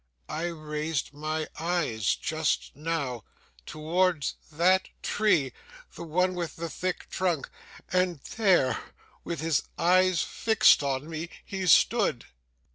[0.27, 3.23] 'I raised my eyes, just now,
[3.67, 5.53] towards that tree
[5.95, 7.47] that one with the thick trunk
[7.91, 8.79] and there,
[9.23, 12.25] with his eyes fixed on me, he stood!